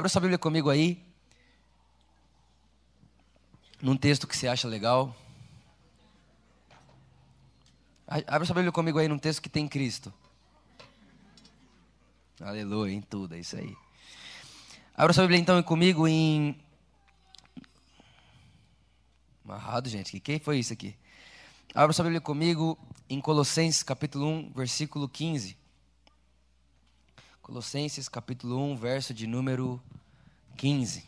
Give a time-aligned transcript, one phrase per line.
[0.00, 0.98] Abra sua Bíblia comigo aí.
[3.82, 5.14] Num texto que você acha legal.
[8.08, 10.10] Abra sua Bíblia comigo aí num texto que tem Cristo.
[12.40, 13.76] Aleluia, em tudo, é isso aí.
[14.96, 16.58] Abra sua Bíblia então comigo em.
[19.44, 20.18] Amarrado, gente.
[20.18, 20.96] Que, que foi isso aqui?
[21.74, 25.59] Abra sua Bíblia comigo em Colossenses capítulo 1, versículo 15.
[27.50, 29.82] Colossenses capítulo 1, verso de número
[30.56, 31.04] 15.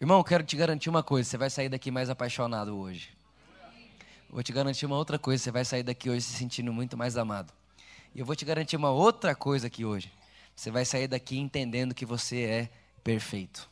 [0.00, 3.10] Irmão, quero te garantir uma coisa: você vai sair daqui mais apaixonado hoje.
[4.30, 7.16] Vou te garantir uma outra coisa: você vai sair daqui hoje se sentindo muito mais
[7.16, 7.52] amado.
[8.14, 10.08] E eu vou te garantir uma outra coisa aqui hoje:
[10.54, 12.70] você vai sair daqui entendendo que você é
[13.02, 13.68] perfeito.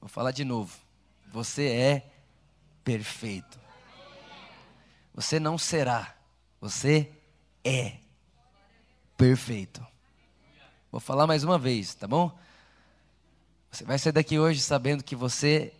[0.00, 0.78] Vou falar de novo:
[1.26, 2.12] você é
[2.84, 3.58] perfeito.
[5.12, 6.16] Você não será,
[6.60, 7.10] você
[7.64, 8.03] é
[9.16, 9.84] perfeito.
[10.90, 12.36] Vou falar mais uma vez, tá bom?
[13.70, 15.72] Você vai sair daqui hoje sabendo que você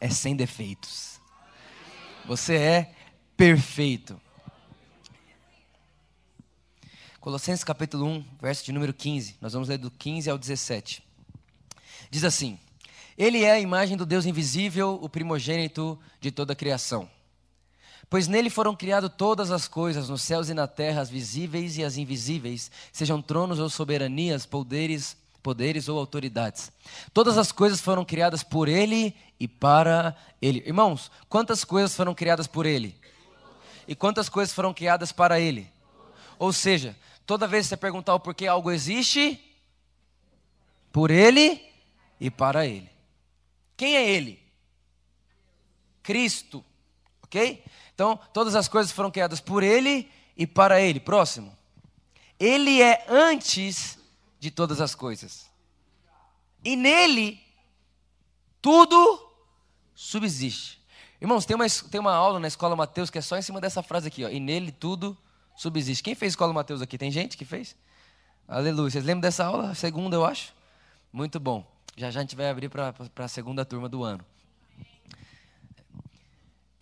[0.00, 1.20] é sem defeitos.
[2.24, 2.94] Você é
[3.36, 4.18] perfeito.
[7.20, 9.36] Colossenses capítulo 1, verso de número 15.
[9.40, 11.02] Nós vamos ler do 15 ao 17.
[12.10, 12.58] Diz assim:
[13.16, 17.08] Ele é a imagem do Deus invisível, o primogênito de toda a criação.
[18.14, 21.82] Pois nele foram criadas todas as coisas, nos céus e na terra, as visíveis e
[21.82, 26.70] as invisíveis, sejam tronos ou soberanias, poderes, poderes ou autoridades.
[27.12, 30.62] Todas as coisas foram criadas por ele e para ele.
[30.64, 32.96] Irmãos, quantas coisas foram criadas por ele?
[33.88, 35.68] E quantas coisas foram criadas para ele?
[36.38, 36.96] Ou seja,
[37.26, 39.44] toda vez que você perguntar o porquê algo existe,
[40.92, 41.60] por ele
[42.20, 42.88] e para ele.
[43.76, 44.40] Quem é ele?
[46.00, 46.64] Cristo.
[47.34, 47.64] Ok?
[47.92, 51.00] Então, todas as coisas foram criadas por Ele e para Ele.
[51.00, 51.56] Próximo.
[52.38, 53.98] Ele é antes
[54.38, 55.50] de todas as coisas.
[56.64, 57.40] E nele,
[58.62, 59.30] tudo
[59.94, 60.80] subsiste.
[61.20, 63.82] Irmãos, tem uma, tem uma aula na Escola Mateus que é só em cima dessa
[63.82, 64.24] frase aqui.
[64.24, 65.16] Ó, e nele tudo
[65.56, 66.02] subsiste.
[66.02, 66.96] Quem fez Escola Mateus aqui?
[66.96, 67.76] Tem gente que fez?
[68.46, 68.90] Aleluia.
[68.90, 69.74] Vocês lembram dessa aula?
[69.74, 70.52] Segunda, eu acho.
[71.12, 71.66] Muito bom.
[71.96, 74.24] Já já a gente vai abrir para a segunda turma do ano.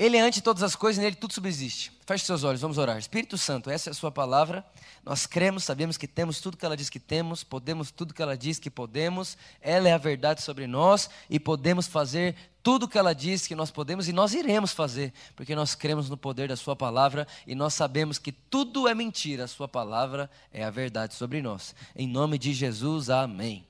[0.02, 1.92] Ele é antes de todas as coisas, nele tudo subsiste.
[2.04, 2.98] Feche seus olhos, vamos orar.
[2.98, 4.64] Espírito Santo, essa é a sua palavra.
[5.04, 8.36] Nós cremos, sabemos que temos tudo que ela diz que temos, podemos tudo que ela
[8.36, 9.38] diz que podemos.
[9.60, 13.70] Ela é a verdade sobre nós e podemos fazer tudo que ela diz que nós
[13.70, 17.72] podemos e nós iremos fazer, porque nós cremos no poder da sua palavra e nós
[17.72, 21.76] sabemos que tudo é mentira, a sua palavra é a verdade sobre nós.
[21.94, 23.64] Em nome de Jesus, amém.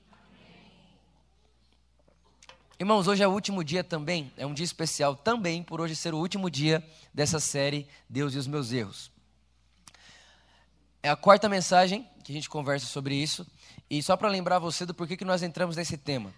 [2.79, 6.11] Irmãos, hoje é o último dia também, é um dia especial também por hoje ser
[6.11, 9.11] o último dia dessa série Deus e os meus erros.
[11.03, 13.45] É a quarta mensagem que a gente conversa sobre isso,
[13.87, 16.33] e só para lembrar você do porquê que nós entramos nesse tema.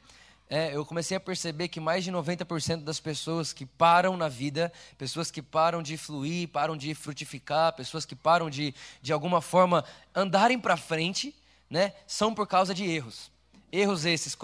[0.49, 4.73] É, eu comecei a perceber que mais de 90% das pessoas que param na vida,
[4.97, 9.85] pessoas que param de fluir, param de frutificar, pessoas que param de, de alguma forma,
[10.13, 11.33] andarem para frente,
[11.69, 13.31] né, são por causa de erros.
[13.75, 14.37] Erros esses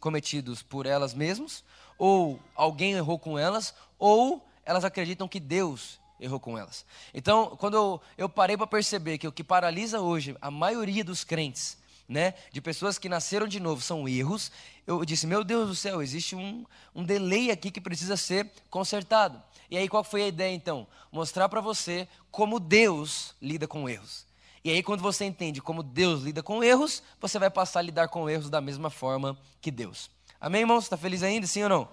[0.00, 1.62] cometidos por elas mesmas,
[1.98, 6.86] ou alguém errou com elas, ou elas acreditam que Deus errou com elas.
[7.12, 11.24] Então, quando eu, eu parei para perceber que o que paralisa hoje a maioria dos
[11.24, 11.76] crentes,
[12.08, 14.50] né, de pessoas que nasceram de novo, são erros,
[14.86, 16.64] eu disse: Meu Deus do céu, existe um,
[16.94, 19.42] um delay aqui que precisa ser consertado.
[19.70, 20.86] E aí, qual foi a ideia então?
[21.12, 24.29] Mostrar para você como Deus lida com erros.
[24.62, 28.08] E aí, quando você entende como Deus lida com erros, você vai passar a lidar
[28.08, 30.10] com erros da mesma forma que Deus.
[30.38, 30.84] Amém, irmãos?
[30.84, 31.88] Está feliz ainda, sim ou não?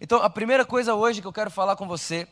[0.00, 2.26] Então, a primeira coisa hoje que eu quero falar com você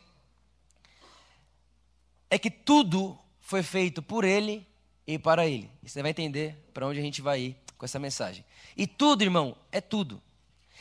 [2.31, 4.67] é que tudo foi feito por Ele
[5.07, 5.71] e para Ele.
[5.83, 8.45] E você vai entender para onde a gente vai ir com essa mensagem.
[8.75, 10.21] E tudo, irmão, é tudo.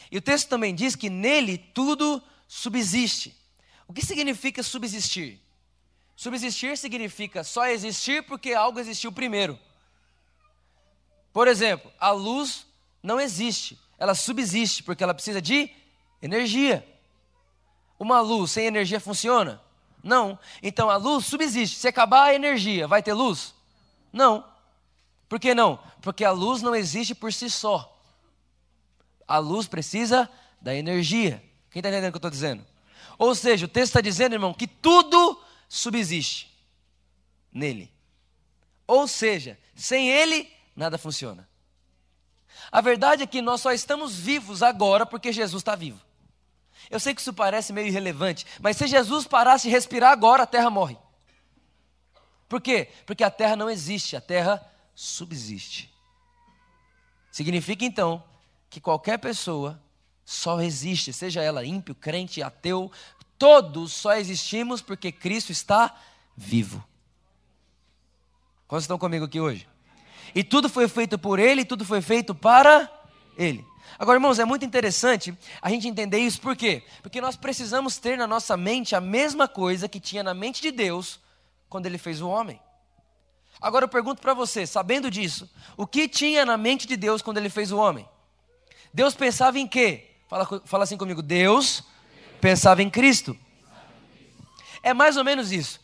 [0.10, 3.36] E o texto também diz que nele tudo subsiste.
[3.88, 5.43] O que significa subsistir?
[6.16, 9.58] Subsistir significa só existir porque algo existiu primeiro.
[11.32, 12.66] Por exemplo, a luz
[13.02, 15.70] não existe, ela subsiste porque ela precisa de
[16.22, 16.88] energia.
[18.00, 19.62] Uma luz sem energia funciona?
[20.04, 20.38] Não.
[20.62, 21.78] Então a luz subsiste.
[21.78, 23.54] Se acabar a energia, vai ter luz?
[24.12, 24.46] Não.
[25.28, 25.80] Por que não?
[26.02, 27.90] Porque a luz não existe por si só.
[29.28, 30.30] A luz precisa
[30.62, 31.44] da energia.
[31.72, 32.64] Quem está entendendo o que eu estou dizendo?
[33.18, 35.42] Ou seja, o texto está dizendo, irmão, que tudo
[35.74, 36.56] subsiste
[37.52, 37.92] nele.
[38.86, 41.50] Ou seja, sem ele, nada funciona.
[42.72, 46.00] A verdade é que nós só estamos vivos agora porque Jesus está vivo.
[46.92, 50.48] Eu sei que isso parece meio irrelevante, mas se Jesus parasse de respirar agora, a
[50.48, 50.96] terra morre.
[52.48, 52.90] Por quê?
[53.08, 55.92] Porque a terra não existe, a terra subsiste.
[57.32, 58.24] Significa então
[58.70, 59.82] que qualquer pessoa
[60.26, 62.92] só existe, seja ela ímpio, crente, ateu,
[63.38, 65.96] todos só existimos porque Cristo está
[66.36, 66.84] vivo.
[68.68, 69.68] Quantos estão comigo aqui hoje?
[70.34, 72.92] E tudo foi feito por Ele, tudo foi feito para
[73.38, 73.66] Ele.
[74.00, 76.84] Agora, irmãos, é muito interessante a gente entender isso, por quê?
[77.02, 80.72] Porque nós precisamos ter na nossa mente a mesma coisa que tinha na mente de
[80.72, 81.20] Deus
[81.70, 82.60] quando Ele fez o homem.
[83.62, 87.38] Agora eu pergunto para você, sabendo disso, o que tinha na mente de Deus quando
[87.38, 88.08] Ele fez o homem?
[88.94, 90.10] Deus pensava em quê?
[90.28, 91.84] Fala, fala assim comigo, Deus
[92.44, 93.40] pensava em Cristo.
[94.84, 95.80] É mais ou menos isso.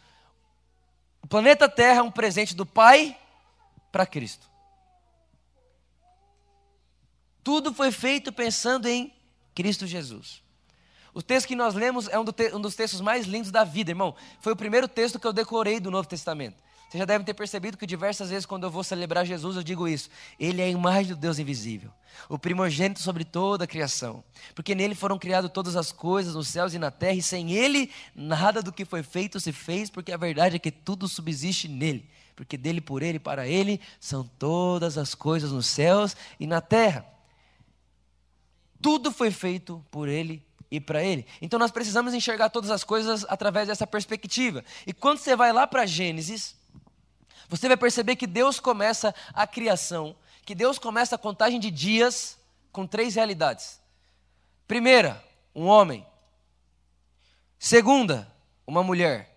[1.23, 3.17] O planeta Terra é um presente do Pai
[3.93, 4.45] para Cristo.
[7.41, 9.13] Tudo foi feito pensando em
[9.55, 10.43] Cristo Jesus.
[11.13, 14.13] O texto que nós lemos é um, dos textos mais lindos da vida, irmão.
[14.41, 16.61] Foi o primeiro texto que eu decorei do Novo Testamento.
[16.89, 19.87] Você já deve ter percebido que diversas vezes, quando eu vou celebrar Jesus, eu digo
[19.87, 20.09] isso.
[20.39, 21.91] Ele é a imagem do Deus invisível,
[22.27, 24.23] o primogênito sobre toda a criação.
[24.55, 27.91] Porque nele foram criadas todas as coisas, nos céus e na terra, e sem ele,
[28.15, 32.09] nada do que foi feito se fez, porque a verdade é que tudo subsiste nele.
[32.35, 37.05] Porque dele, por ele, para ele, são todas as coisas nos céus e na terra.
[38.81, 41.27] Tudo foi feito por ele e para ele.
[41.39, 44.63] Então nós precisamos enxergar todas as coisas através dessa perspectiva.
[44.87, 46.57] E quando você vai lá para Gênesis,
[47.49, 50.15] você vai perceber que Deus começa a criação,
[50.45, 52.37] que Deus começa a contagem de dias
[52.71, 53.81] com três realidades.
[54.67, 55.23] Primeira,
[55.55, 56.05] um homem.
[57.57, 58.31] Segunda,
[58.67, 59.35] uma mulher.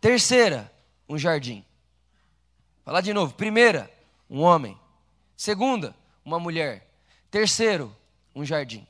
[0.00, 0.70] Terceira,
[1.08, 1.64] um jardim.
[2.84, 3.32] Falar de novo.
[3.34, 3.88] Primeira,
[4.28, 4.76] um homem.
[5.36, 5.94] Segunda,
[6.24, 6.90] uma mulher.
[7.30, 7.96] Terceiro,
[8.34, 8.84] um jardim.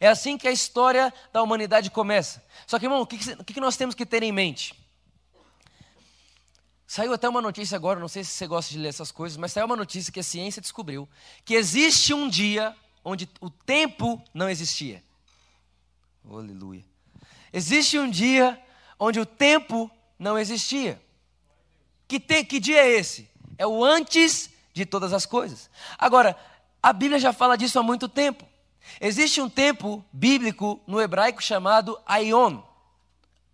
[0.00, 2.44] É assim que a história da humanidade começa.
[2.66, 4.74] Só que, irmão, o que, que nós temos que ter em mente?
[6.90, 9.52] Saiu até uma notícia agora, não sei se você gosta de ler essas coisas, mas
[9.52, 11.08] saiu uma notícia que a ciência descobriu
[11.44, 15.00] que existe um dia onde o tempo não existia.
[16.28, 16.84] aleluia.
[17.52, 18.60] Existe um dia
[18.98, 19.88] onde o tempo
[20.18, 21.00] não existia.
[22.08, 23.30] Que, que dia é esse?
[23.56, 25.70] É o antes de todas as coisas.
[25.96, 26.36] Agora,
[26.82, 28.44] a Bíblia já fala disso há muito tempo.
[29.00, 32.60] Existe um tempo bíblico no hebraico chamado Aion.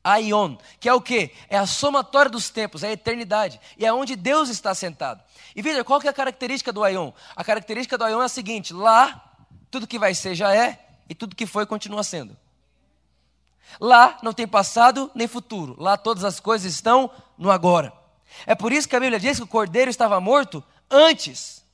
[0.06, 1.32] Aion, que é o que?
[1.48, 5.22] É a somatória dos tempos, é a eternidade, e é onde Deus está sentado.
[5.54, 7.10] E veja, qual que é a característica do Aion?
[7.34, 9.34] A característica do Aion é a seguinte: lá,
[9.70, 12.36] tudo que vai ser já é, e tudo que foi continua sendo.
[13.80, 17.92] Lá não tem passado nem futuro, lá todas as coisas estão no agora.
[18.46, 21.64] É por isso que a Bíblia diz que o cordeiro estava morto antes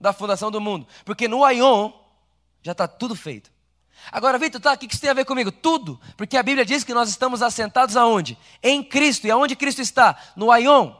[0.00, 1.92] da fundação do mundo, porque no Aion
[2.62, 3.51] já está tudo feito.
[4.10, 5.52] Agora, Vitor, tá, o que isso tem a ver comigo?
[5.52, 8.36] Tudo, porque a Bíblia diz que nós estamos assentados aonde?
[8.62, 9.26] Em Cristo.
[9.26, 10.16] E aonde Cristo está?
[10.34, 10.94] No Aion.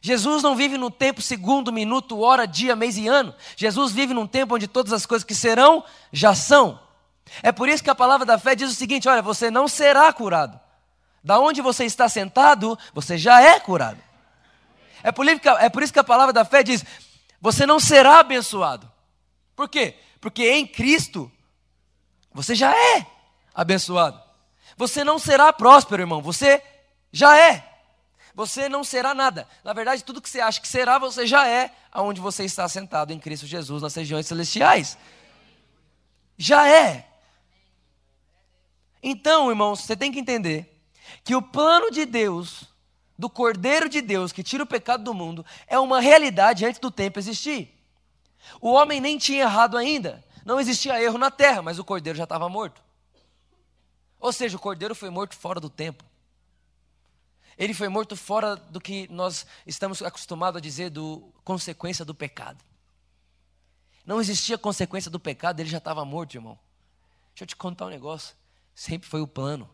[0.00, 3.32] Jesus não vive no tempo segundo, minuto, hora, dia, mês e ano.
[3.56, 6.80] Jesus vive num tempo onde todas as coisas que serão, já são.
[7.40, 10.12] É por isso que a palavra da fé diz o seguinte: olha, você não será
[10.12, 10.58] curado.
[11.22, 14.02] Da onde você está sentado, você já é curado.
[15.04, 16.84] É por, é por isso que a palavra da fé diz:
[17.40, 18.90] você não será abençoado.
[19.54, 19.96] Por quê?
[20.20, 21.30] Porque em Cristo
[22.34, 23.06] você já é
[23.54, 24.20] abençoado.
[24.76, 26.22] Você não será próspero, irmão.
[26.22, 26.62] Você
[27.12, 27.68] já é.
[28.34, 29.46] Você não será nada.
[29.62, 33.12] Na verdade, tudo que você acha que será, você já é aonde você está sentado
[33.12, 34.96] em Cristo Jesus nas regiões celestiais.
[36.38, 37.06] Já é.
[39.02, 40.82] Então, irmãos, você tem que entender
[41.22, 42.64] que o plano de Deus,
[43.18, 46.90] do Cordeiro de Deus que tira o pecado do mundo, é uma realidade antes do
[46.90, 47.78] tempo existir.
[48.60, 50.24] O homem nem tinha errado ainda.
[50.44, 52.82] Não existia erro na terra, mas o cordeiro já estava morto.
[54.18, 56.04] Ou seja, o cordeiro foi morto fora do tempo.
[57.58, 62.64] Ele foi morto fora do que nós estamos acostumados a dizer do consequência do pecado.
[64.04, 66.58] Não existia consequência do pecado, ele já estava morto, irmão.
[67.34, 68.34] Deixa eu te contar um negócio.
[68.74, 69.68] Sempre foi o plano.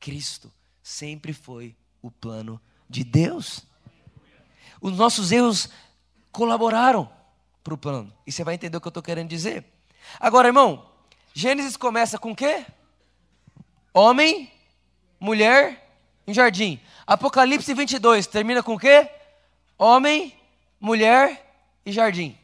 [0.00, 3.64] Cristo sempre foi o plano de Deus.
[4.80, 5.68] Os nossos erros
[6.32, 7.10] colaboraram
[7.62, 8.12] para o plano.
[8.26, 9.64] E você vai entender o que eu estou querendo dizer.
[10.18, 10.86] Agora, irmão,
[11.34, 12.64] Gênesis começa com o quê?
[13.94, 14.50] Homem,
[15.18, 15.82] mulher,
[16.26, 16.80] em jardim.
[17.06, 19.08] Apocalipse 22 termina com o quê?
[19.78, 20.34] Homem,
[20.80, 21.54] mulher
[21.84, 22.38] e jardim.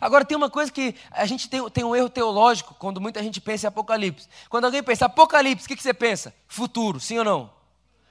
[0.00, 3.40] Agora tem uma coisa que a gente tem, tem um erro teológico quando muita gente
[3.40, 4.28] pensa em Apocalipse.
[4.48, 6.34] Quando alguém pensa Apocalipse, o que, que você pensa?
[6.48, 7.50] Futuro, sim ou não?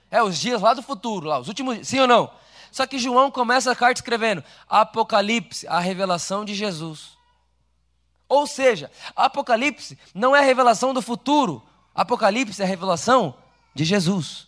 [0.09, 2.31] É, os dias lá do futuro, lá, os últimos, sim ou não?
[2.71, 7.17] Só que João começa a carta escrevendo Apocalipse, a revelação de Jesus.
[8.33, 11.61] Ou seja, Apocalipse não é a revelação do futuro,
[11.93, 13.35] Apocalipse é a revelação
[13.75, 14.47] de Jesus.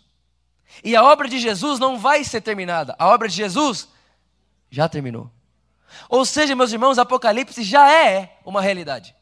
[0.83, 3.87] E a obra de Jesus não vai ser terminada, a obra de Jesus
[4.71, 5.29] já terminou.
[6.09, 9.14] Ou seja, meus irmãos, Apocalipse já é uma realidade.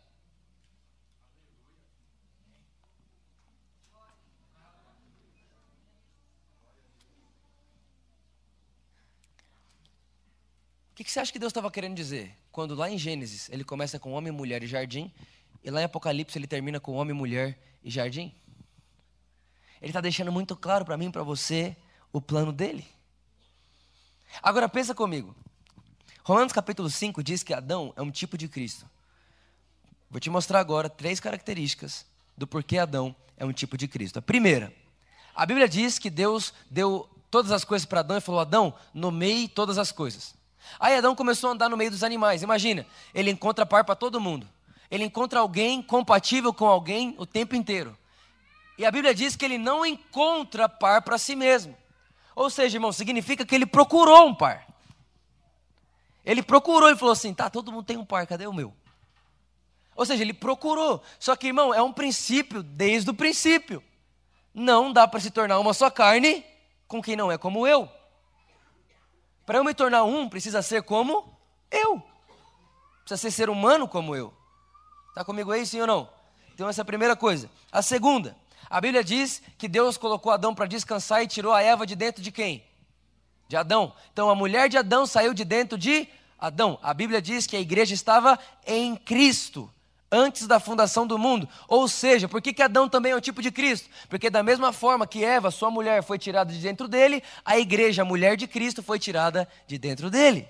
[10.94, 12.38] O que, você acha que Deus estava querendo dizer?
[12.52, 15.12] Quando lá em Gênesis ele começa com homem, mulher e jardim,
[15.64, 18.32] e lá em Apocalipse ele termina com homem, mulher e jardim?
[19.82, 21.76] Ele está deixando muito claro para mim e para você
[22.12, 22.86] o plano dele.
[24.42, 25.36] Agora pensa comigo.
[26.24, 28.88] Romanos capítulo 5 diz que Adão é um tipo de Cristo.
[30.12, 32.06] Vou te mostrar agora três características
[32.38, 34.20] do porquê Adão é um tipo de Cristo.
[34.20, 34.72] A primeira,
[35.34, 39.48] a Bíblia diz que Deus deu todas as coisas para Adão e falou: Adão, nomeie
[39.48, 40.36] todas as coisas.
[40.80, 42.42] Aí Adão começou a andar no meio dos animais.
[42.42, 44.48] Imagina, ele encontra par para todo mundo.
[44.90, 47.98] Ele encontra alguém compatível com alguém o tempo inteiro.
[48.78, 51.78] E a Bíblia diz que ele não encontra par para si mesmo.
[52.36, 54.68] Ou seja, irmão, significa que ele procurou um par.
[56.26, 58.74] Ele procurou e falou assim: tá, todo mundo tem um par, cadê o meu?
[59.96, 61.04] Ou seja, ele procurou.
[61.20, 63.84] Só que, irmão, é um princípio desde o princípio.
[64.54, 66.44] Não dá para se tornar uma só carne
[66.88, 67.90] com quem não é como eu.
[69.46, 71.38] Para eu me tornar um, precisa ser como
[71.70, 72.02] eu.
[73.04, 74.34] Precisa ser ser humano como eu.
[75.10, 76.10] Está comigo aí, sim ou não?
[76.54, 77.50] Então, essa é a primeira coisa.
[77.72, 78.36] A segunda,
[78.70, 82.24] a Bíblia diz que Deus colocou Adão para descansar e tirou a Eva de dentro
[82.24, 82.64] de quem?
[83.48, 83.94] De Adão.
[84.12, 86.08] Então a mulher de Adão saiu de dentro de
[86.40, 86.80] Adão.
[86.82, 89.72] A Bíblia diz que a igreja estava em Cristo
[90.14, 91.50] antes da fundação do mundo.
[91.68, 93.90] Ou seja, por que, que Adão também é um tipo de Cristo?
[94.08, 98.04] Porque da mesma forma que Eva, sua mulher, foi tirada de dentro dele, a igreja,
[98.04, 100.48] a mulher de Cristo, foi tirada de dentro dele.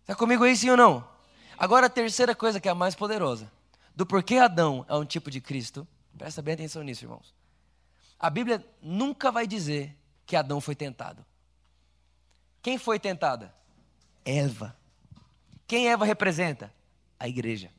[0.00, 1.08] Está comigo aí, sim ou não?
[1.56, 3.50] Agora a terceira coisa que é a mais poderosa
[3.94, 5.86] do porquê Adão é um tipo de Cristo,
[6.18, 7.34] presta bem atenção nisso, irmãos.
[8.18, 9.96] A Bíblia nunca vai dizer
[10.26, 11.24] que Adão foi tentado.
[12.62, 13.54] Quem foi tentada?
[14.24, 14.76] Eva.
[15.66, 16.72] Quem Eva representa?
[17.20, 17.70] A igreja.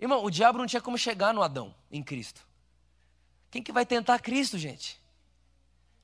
[0.00, 2.40] Irmão, o diabo não tinha como chegar no Adão, em Cristo.
[3.50, 4.98] Quem que vai tentar Cristo, gente?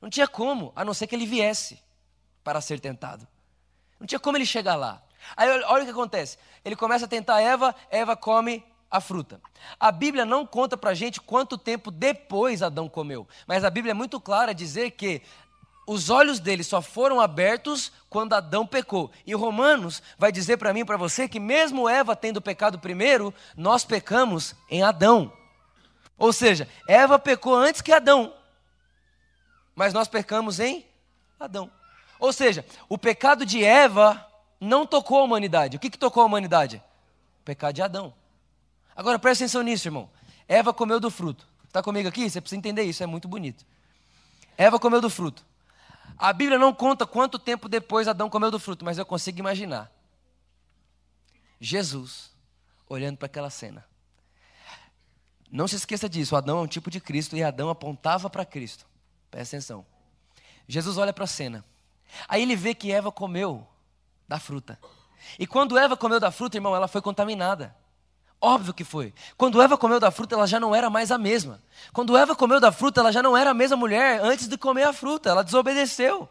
[0.01, 1.81] Não tinha como, a não ser que ele viesse
[2.45, 3.27] para ser tentado.
[3.99, 5.03] Não tinha como ele chegar lá.
[5.37, 6.39] Aí olha o que acontece.
[6.65, 9.41] Ele começa a tentar Eva, Eva come a fruta.
[9.79, 13.95] A Bíblia não conta para gente quanto tempo depois Adão comeu, mas a Bíblia é
[13.95, 15.23] muito clara a dizer que
[15.88, 19.11] os olhos dele só foram abertos quando Adão pecou.
[19.26, 23.87] E Romanos vai dizer para mim para você que mesmo Eva tendo pecado primeiro, nós
[23.87, 25.33] pecamos em Adão.
[26.18, 28.35] Ou seja, Eva pecou antes que Adão.
[29.75, 30.85] Mas nós pecamos em
[31.40, 31.71] Adão.
[32.21, 34.26] Ou seja, o pecado de Eva
[34.61, 35.78] não tocou a humanidade.
[35.78, 36.83] O que, que tocou a humanidade?
[37.40, 38.12] O pecado de Adão.
[38.95, 40.11] Agora presta atenção nisso, irmão.
[40.47, 41.49] Eva comeu do fruto.
[41.66, 42.28] Está comigo aqui?
[42.28, 43.64] Você precisa entender isso, é muito bonito.
[44.59, 45.49] Eva comeu do fruto.
[46.19, 49.91] A Bíblia não conta quanto tempo depois Adão comeu do fruto, mas eu consigo imaginar.
[51.61, 52.33] Jesus
[52.89, 53.87] olhando para aquela cena.
[55.51, 58.87] Não se esqueça disso, Adão é um tipo de Cristo e Adão apontava para Cristo.
[59.31, 59.87] Presta atenção.
[60.67, 61.65] Jesus olha para a cena.
[62.27, 63.67] Aí ele vê que Eva comeu
[64.27, 64.79] da fruta.
[65.39, 67.75] E quando Eva comeu da fruta, irmão, ela foi contaminada.
[68.40, 69.12] Óbvio que foi.
[69.37, 71.61] Quando Eva comeu da fruta, ela já não era mais a mesma.
[71.92, 74.85] Quando Eva comeu da fruta, ela já não era a mesma mulher antes de comer
[74.85, 75.30] a fruta.
[75.30, 76.28] Ela desobedeceu.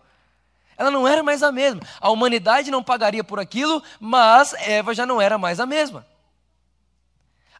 [0.78, 1.82] Ela não era mais a mesma.
[2.00, 6.06] A humanidade não pagaria por aquilo, mas Eva já não era mais a mesma.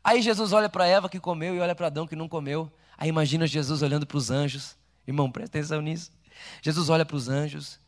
[0.04, 2.72] Aí Jesus olha para Eva que comeu e olha para Adão que não comeu.
[2.98, 4.78] Aí imagina Jesus olhando para os anjos.
[5.06, 6.12] Irmão, presta atenção nisso.
[6.62, 7.80] Jesus olha para os anjos.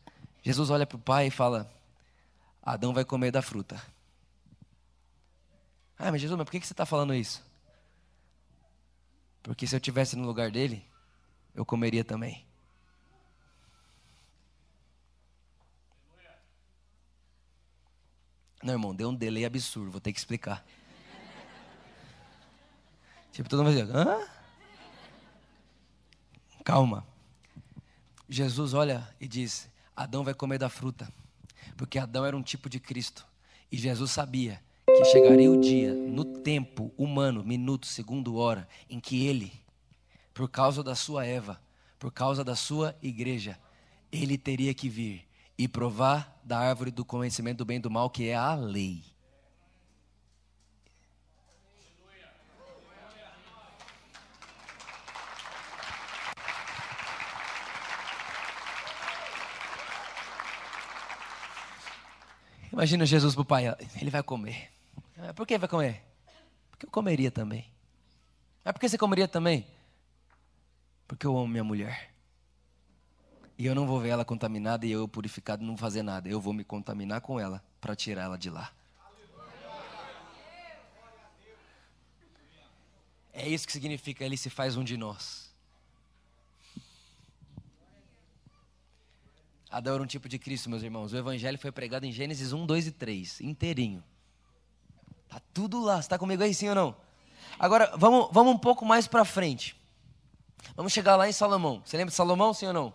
[0.42, 1.70] Jesus olha para o pai e fala:
[2.62, 3.80] Adão vai comer da fruta.
[6.02, 7.44] Ah, mas Jesus, mas por que você está falando isso?
[9.42, 10.82] Porque se eu tivesse no lugar dele,
[11.54, 12.46] eu comeria também.
[18.62, 20.64] Não, irmão, deu um delay absurdo, vou ter que explicar.
[23.30, 24.26] tipo, todo mundo vai dizer, hã?
[26.64, 27.06] Calma.
[28.26, 31.12] Jesus olha e diz: Adão vai comer da fruta.
[31.76, 33.26] Porque Adão era um tipo de Cristo.
[33.70, 34.62] E Jesus sabia
[35.00, 39.50] que chegaria o dia, no tempo humano, minuto, segundo, hora, em que ele
[40.34, 41.58] por causa da sua Eva,
[41.98, 43.58] por causa da sua igreja,
[44.12, 45.26] ele teria que vir
[45.56, 49.02] e provar da árvore do conhecimento do bem e do mal, que é a lei.
[62.70, 63.64] Imagina Jesus para o pai,
[63.98, 64.79] ele vai comer.
[65.34, 66.02] Por que vai comer?
[66.70, 67.70] Porque eu comeria também.
[68.64, 69.66] Mas por que você comeria também?
[71.06, 72.14] Porque eu amo minha mulher.
[73.58, 76.28] E eu não vou ver ela contaminada e eu purificado não fazer nada.
[76.28, 78.72] Eu vou me contaminar com ela para tirar ela de lá.
[83.32, 85.50] É isso que significa ele se faz um de nós.
[89.70, 91.12] Adão era um tipo de Cristo, meus irmãos.
[91.12, 94.02] O evangelho foi pregado em Gênesis 1, 2 e 3, inteirinho.
[95.30, 95.94] Tá tudo lá.
[95.94, 96.96] Você está comigo aí, sim ou não?
[97.58, 99.76] Agora, vamos, vamos um pouco mais para frente.
[100.76, 101.80] Vamos chegar lá em Salomão.
[101.84, 102.92] Você lembra de Salomão, sim ou não?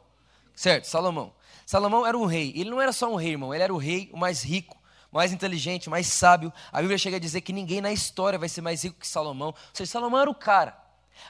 [0.53, 1.33] Certo, Salomão.
[1.65, 2.53] Salomão era um rei.
[2.55, 3.53] Ele não era só um rei, irmão.
[3.53, 4.77] Ele era o rei, o mais rico,
[5.11, 6.51] mais inteligente, mais sábio.
[6.71, 9.47] A Bíblia chega a dizer que ninguém na história vai ser mais rico que Salomão.
[9.47, 10.77] Ou seja, Salomão era o cara.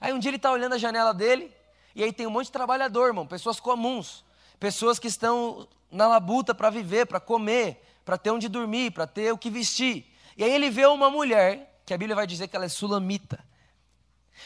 [0.02, 1.52] Aí um dia ele está olhando a janela dele,
[1.94, 4.26] e aí tem um monte de trabalhador, irmão, pessoas comuns,
[4.60, 9.32] pessoas que estão na labuta para viver, para comer, para ter onde dormir, para ter
[9.32, 10.12] o que vestir.
[10.36, 13.44] E aí ele vê uma mulher, que a Bíblia vai dizer que ela é sulamita.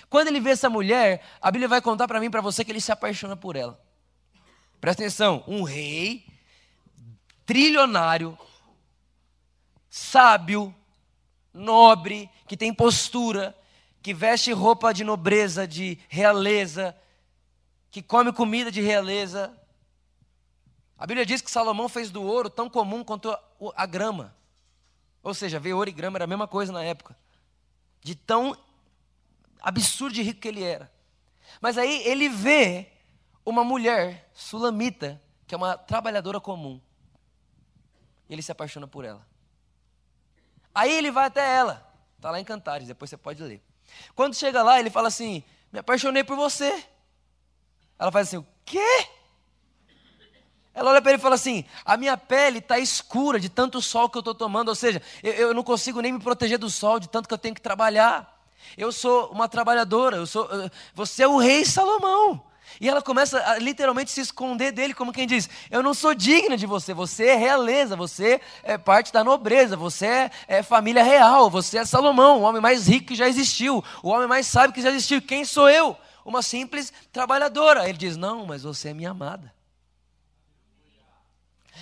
[0.10, 2.82] Quando ele vê essa mulher, a Bíblia vai contar para mim, para você, que ele
[2.82, 3.80] se apaixona por ela.
[4.80, 6.26] Presta atenção, um rei
[7.46, 8.38] trilionário,
[9.90, 10.74] sábio,
[11.54, 13.58] nobre, que tem postura,
[14.02, 16.96] que veste roupa de nobreza, de realeza,
[17.92, 19.52] que come comida de realeza.
[20.98, 23.36] A Bíblia diz que Salomão fez do ouro tão comum quanto
[23.76, 24.36] a, grama.
[25.24, 27.18] Ou seja, ver ouro e grama era a mesma coisa na época.
[28.02, 28.58] De tão
[29.62, 30.92] absurdo de rico que ele era.
[31.60, 32.92] Mas aí ele vê
[33.46, 36.80] uma mulher sulamita, que é uma trabalhadora comum.
[38.30, 39.28] E ele se apaixona por ela.
[40.74, 41.86] Aí ele vai até ela.
[42.16, 43.62] Está lá em Cantares, depois você pode ler.
[44.16, 46.86] Quando chega lá, ele fala assim: Me apaixonei por você.
[47.98, 49.10] Ela faz assim: O quê?
[50.80, 54.10] Ela olha para ele e fala assim: A minha pele está escura de tanto sol
[54.10, 54.70] que eu estou tomando.
[54.70, 57.38] Ou seja, eu, eu não consigo nem me proteger do sol de tanto que eu
[57.38, 58.42] tenho que trabalhar.
[58.78, 60.16] Eu sou uma trabalhadora.
[60.16, 60.50] Eu sou,
[60.94, 62.42] você é o rei Salomão.
[62.80, 66.56] E ela começa a literalmente se esconder dele, como quem diz: Eu não sou digna
[66.56, 71.50] de você, você é realeza, você é parte da nobreza, você é, é família real,
[71.50, 74.82] você é Salomão, o homem mais rico que já existiu, o homem mais sábio que
[74.82, 75.22] já existiu.
[75.22, 75.98] Quem sou eu?
[76.24, 77.90] Uma simples trabalhadora.
[77.90, 79.59] Ele diz: Não, mas você é minha amada.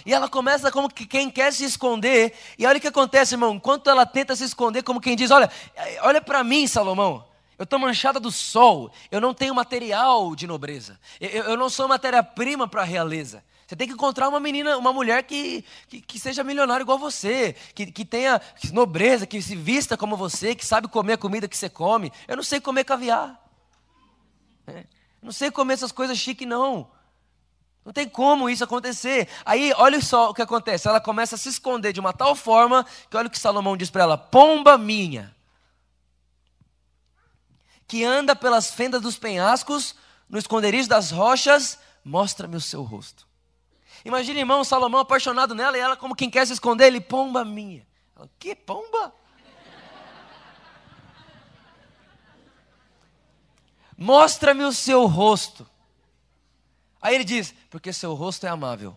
[0.06, 2.34] E ela começa como que quem quer se esconder.
[2.58, 3.56] E olha o que acontece, irmão.
[3.56, 5.50] Enquanto ela tenta se esconder, como quem diz: Olha,
[6.02, 7.26] olha para mim, Salomão.
[7.58, 8.92] Eu estou manchada do sol.
[9.10, 11.00] Eu não tenho material de nobreza.
[11.20, 13.44] Eu, eu não sou matéria-prima para a realeza.
[13.66, 17.54] Você tem que encontrar uma menina, uma mulher que, que, que seja milionária igual você,
[17.76, 21.58] que, que tenha nobreza, que se vista como você, que sabe comer a comida que
[21.58, 22.12] você come.
[22.28, 23.44] Eu não sei comer caviar.
[24.68, 24.80] É.
[24.80, 24.86] Eu
[25.24, 26.90] não sei comer essas coisas chiques, não.
[27.88, 29.30] Não tem como isso acontecer.
[29.46, 30.90] Aí, olha só o que acontece.
[30.90, 33.90] Ela começa a se esconder de uma tal forma que olha o que Salomão diz
[33.90, 35.34] para ela: pomba minha
[37.88, 39.96] que anda pelas fendas dos penhascos,
[40.28, 43.26] no esconderijo das rochas, mostra-me o seu rosto.
[44.04, 47.88] Imagina, irmão, Salomão apaixonado nela e ela, como quem quer se esconder, ele, pomba minha.
[48.18, 49.14] Ela, que pomba?
[53.98, 55.66] Mostra-me o seu rosto.
[57.02, 58.96] Aí ele diz: Porque seu rosto é amável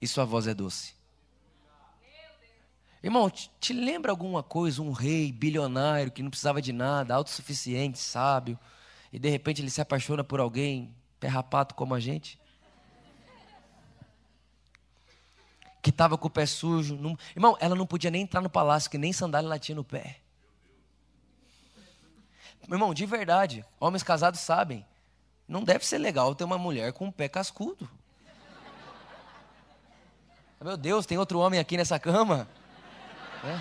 [0.00, 0.94] e sua voz é doce.
[3.02, 7.98] Irmão, te, te lembra alguma coisa, um rei bilionário que não precisava de nada, autossuficiente,
[7.98, 8.58] sábio,
[9.12, 12.38] e de repente ele se apaixona por alguém perrapato como a gente?
[15.80, 16.96] Que estava com o pé sujo.
[16.96, 17.16] Não...
[17.36, 20.20] Irmão, ela não podia nem entrar no palácio, que nem sandália ela tinha no pé.
[22.70, 24.84] Irmão, de verdade, homens casados sabem,
[25.48, 27.88] não deve ser legal ter uma mulher com o pé cascudo.
[30.60, 32.48] Meu Deus, tem outro homem aqui nessa cama?
[33.44, 33.58] É.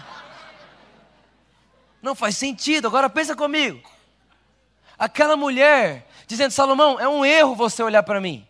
[2.02, 2.88] Não faz sentido.
[2.88, 3.88] Agora pensa comigo.
[4.98, 8.46] Aquela mulher dizendo: Salomão, é um erro você olhar para mim.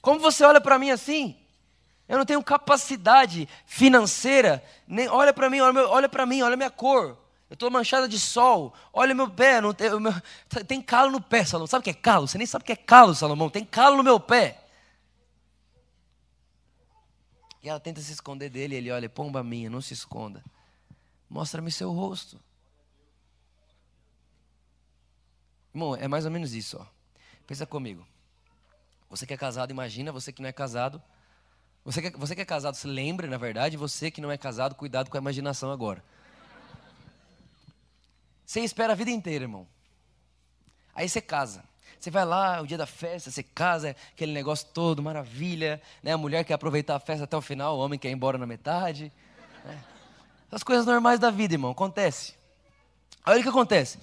[0.00, 1.36] Como você olha para mim assim?
[2.08, 4.64] Eu não tenho capacidade financeira.
[4.86, 7.16] Nem olha para mim, olha, olha para mim, olha minha cor.
[7.52, 8.72] Eu estou manchada de sol.
[8.94, 9.60] Olha meu pé.
[9.60, 10.10] Não tem, meu,
[10.66, 11.66] tem calo no pé, Salomão.
[11.66, 12.26] Sabe o que é calo?
[12.26, 13.50] Você nem sabe o que é calo, Salomão.
[13.50, 14.64] Tem calo no meu pé.
[17.62, 20.42] E ela tenta se esconder dele, e ele olha, pomba minha, não se esconda.
[21.28, 22.40] Mostra-me seu rosto.
[25.74, 26.86] Irmão, é mais ou menos isso, ó.
[27.46, 28.06] Pensa comigo.
[29.10, 31.02] Você que é casado, imagina, você que não é casado.
[31.84, 34.38] Você que, é, você que é casado, se lembre, na verdade, você que não é
[34.38, 36.02] casado, cuidado com a imaginação agora.
[38.52, 39.66] Você espera a vida inteira, irmão.
[40.94, 41.64] Aí você casa.
[41.98, 45.80] Você vai lá, o dia da festa, você casa, aquele negócio todo, maravilha.
[46.02, 46.12] Né?
[46.12, 48.44] A mulher quer aproveitar a festa até o final, o homem quer ir embora na
[48.44, 49.10] metade.
[49.64, 49.82] Né?
[50.50, 52.34] As coisas normais da vida, irmão, acontece.
[53.24, 53.98] Aí o que acontece?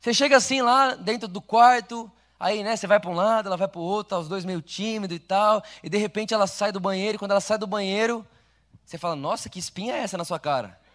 [0.00, 3.56] Você chega assim lá dentro do quarto, aí né, você vai para um lado, ela
[3.58, 6.46] vai para o outro, tá os dois meio tímidos e tal, e de repente ela
[6.46, 8.26] sai do banheiro, e quando ela sai do banheiro,
[8.82, 10.87] você fala, nossa, que espinha é essa na sua cara?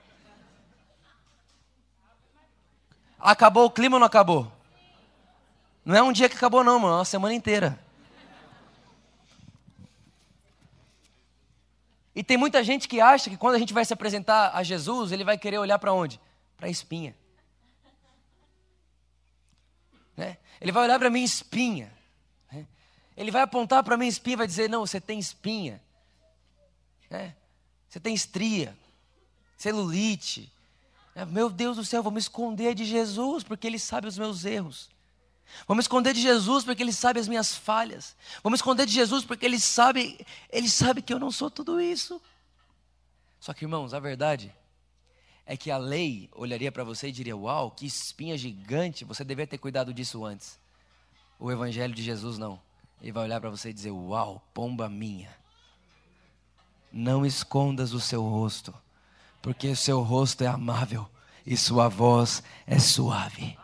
[3.23, 4.51] Acabou o clima ou não acabou?
[5.85, 7.79] Não é um dia que acabou não, mano, é uma semana inteira.
[12.13, 15.13] E tem muita gente que acha que quando a gente vai se apresentar a Jesus,
[15.13, 16.19] ele vai querer olhar para onde?
[16.57, 17.15] Para a espinha.
[20.17, 20.37] Né?
[20.59, 21.91] Ele vai olhar para mim espinha.
[22.51, 22.67] Né?
[23.15, 25.81] Ele vai apontar para mim espinha e vai dizer: Não, você tem espinha.
[27.09, 27.33] Né?
[27.87, 28.77] Você tem estria,
[29.57, 30.51] celulite.
[31.15, 31.25] Né?
[31.25, 34.89] Meu Deus do céu, vou me esconder de Jesus porque Ele sabe os meus erros.
[35.67, 38.15] Vou me esconder de Jesus porque Ele sabe as minhas falhas.
[38.41, 41.79] Vou me esconder de Jesus porque Ele sabe, Ele sabe que eu não sou tudo
[41.79, 42.21] isso.
[43.39, 44.53] Só que, irmãos, a verdade
[45.45, 49.45] é que a lei olharia para você e diria: Uau, que espinha gigante, você devia
[49.45, 50.59] ter cuidado disso antes.
[51.39, 52.59] O Evangelho de Jesus não.
[53.01, 55.35] Ele vai olhar para você e dizer: Uau, pomba minha.
[56.91, 58.73] Não escondas o seu rosto,
[59.43, 61.05] porque seu rosto é amável
[61.45, 63.57] e sua voz é suave.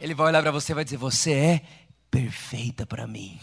[0.00, 1.62] Ele vai olhar para você e vai dizer: Você é
[2.10, 3.38] perfeita para mim.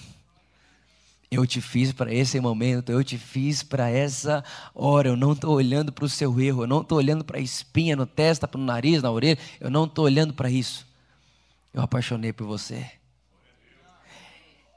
[1.30, 5.10] Eu te fiz para esse momento, eu te fiz para essa hora.
[5.10, 7.96] Eu não estou olhando para o seu erro, eu não estou olhando para a espinha
[7.96, 9.38] no testa, para o nariz, na orelha.
[9.60, 10.86] Eu não estou olhando para isso.
[11.72, 12.90] Eu apaixonei por você.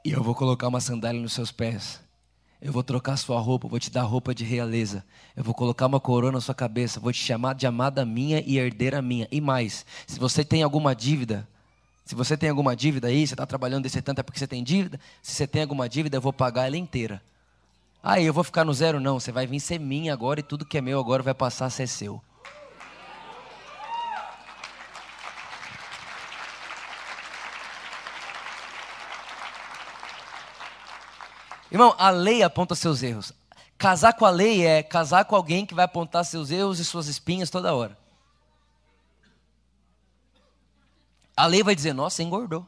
[0.05, 2.06] E eu vou colocar uma sandália nos seus pés.
[2.61, 5.03] Eu vou trocar sua roupa, vou te dar roupa de realeza.
[5.35, 8.57] Eu vou colocar uma coroa na sua cabeça, vou te chamar de amada minha e
[8.57, 9.27] herdeira minha.
[9.31, 11.47] E mais, se você tem alguma dívida,
[12.03, 14.63] se você tem alguma dívida aí, você está trabalhando desse tanto é porque você tem
[14.63, 14.99] dívida.
[15.21, 17.21] Se você tem alguma dívida, eu vou pagar ela inteira.
[18.01, 19.19] Aí eu vou ficar no zero, não.
[19.19, 21.69] Você vai vir ser minha agora e tudo que é meu agora vai passar a
[21.69, 22.21] ser seu.
[31.71, 33.33] Irmão, a lei aponta seus erros.
[33.77, 37.07] Casar com a lei é casar com alguém que vai apontar seus erros e suas
[37.07, 37.97] espinhas toda hora.
[41.35, 42.65] A lei vai dizer: nossa, engordou.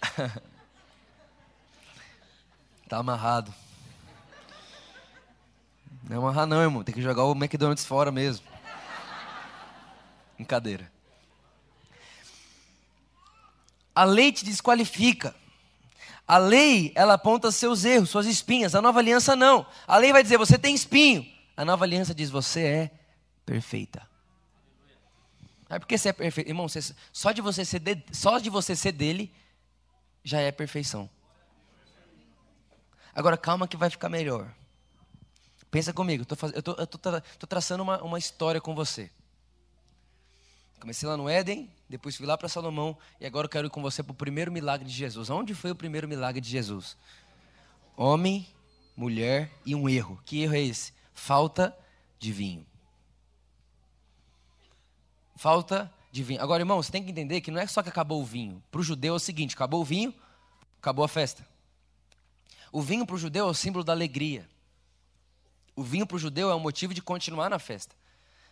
[2.88, 3.52] tá amarrado.
[6.04, 6.84] Não é amarrar, não, irmão.
[6.84, 8.46] Tem que jogar o McDonald's fora mesmo.
[10.36, 10.95] Brincadeira.
[13.96, 15.34] A lei te desqualifica.
[16.28, 18.74] A lei, ela aponta seus erros, suas espinhas.
[18.74, 19.66] A nova aliança não.
[19.86, 21.26] A lei vai dizer: você tem espinho.
[21.56, 22.90] A nova aliança diz: você é
[23.46, 24.06] perfeita.
[25.70, 26.50] É porque você é perfeito.
[26.50, 29.32] Irmão, você, só, de você ser de, só de você ser dele,
[30.22, 31.08] já é perfeição.
[33.14, 34.54] Agora, calma que vai ficar melhor.
[35.70, 39.10] Pensa comigo, eu tô traçando uma, uma história com você.
[40.78, 43.80] Comecei lá no Éden, depois fui lá para Salomão, e agora eu quero ir com
[43.80, 45.30] você para o primeiro milagre de Jesus.
[45.30, 46.96] Onde foi o primeiro milagre de Jesus?
[47.96, 48.46] Homem,
[48.96, 50.20] mulher e um erro.
[50.24, 50.92] Que erro é esse?
[51.14, 51.76] Falta
[52.18, 52.66] de vinho.
[55.36, 56.42] Falta de vinho.
[56.42, 58.62] Agora, irmão, você tem que entender que não é só que acabou o vinho.
[58.70, 60.12] Para o judeu é o seguinte: acabou o vinho,
[60.80, 61.46] acabou a festa.
[62.72, 64.48] O vinho para o judeu é o símbolo da alegria.
[65.76, 67.94] O vinho para o judeu é o motivo de continuar na festa.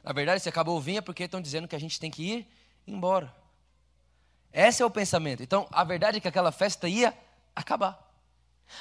[0.02, 2.22] Na verdade, se acabou o vinho é porque estão dizendo que a gente tem que
[2.22, 2.46] ir
[2.86, 3.34] embora.
[4.52, 5.42] Esse é o pensamento.
[5.42, 7.16] Então, a verdade é que aquela festa ia
[7.54, 7.98] acabar.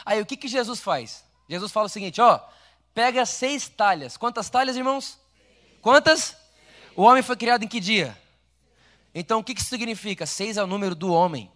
[0.06, 1.24] Aí, o que, que Jesus faz?
[1.50, 2.40] Jesus fala o seguinte: ó,
[2.94, 4.18] pega seis talhas.
[4.18, 5.20] Quantas talhas, irmãos?
[5.82, 6.36] Quantas?
[6.96, 8.18] O homem foi criado em que dia?
[9.14, 10.26] Então o que isso significa?
[10.26, 11.52] Seis é o número do homem.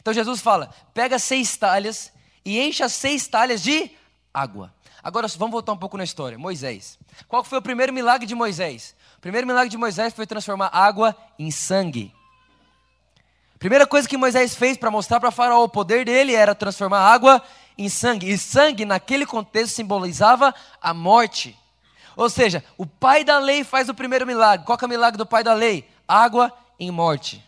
[0.00, 2.12] Então Jesus fala: pega seis talhas
[2.44, 3.90] e encha seis talhas de
[4.32, 4.72] água.
[5.02, 6.38] Agora vamos voltar um pouco na história.
[6.38, 6.98] Moisés.
[7.28, 8.96] Qual foi o primeiro milagre de Moisés?
[9.24, 12.14] Primeiro milagre de Moisés foi transformar água em sangue.
[13.58, 17.42] Primeira coisa que Moisés fez para mostrar para Faraó o poder dele era transformar água
[17.78, 18.30] em sangue.
[18.30, 21.58] E sangue, naquele contexto, simbolizava a morte.
[22.14, 24.66] Ou seja, o pai da lei faz o primeiro milagre.
[24.66, 25.88] Qual é o milagre do pai da lei?
[26.06, 27.42] Água em morte.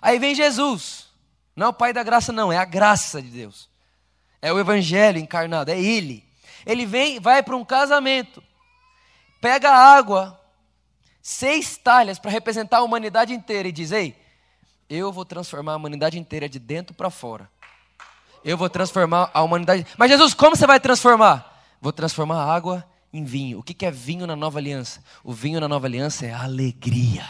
[0.00, 1.08] Aí vem Jesus.
[1.54, 3.68] Não é o pai da graça, não, é a graça de Deus.
[4.40, 6.24] É o evangelho encarnado, é ele.
[6.64, 8.42] Ele vem, vai para um casamento,
[9.42, 10.39] pega água
[11.22, 14.16] seis talhas para representar a humanidade inteira e diz: Ei,
[14.88, 17.50] eu vou transformar a humanidade inteira de dentro para fora.
[18.44, 19.86] Eu vou transformar a humanidade.
[19.96, 21.64] Mas Jesus, como você vai transformar?
[21.80, 23.58] Vou transformar a água em vinho.
[23.58, 25.00] O que é vinho na nova aliança?
[25.24, 27.24] O vinho na nova aliança é alegria.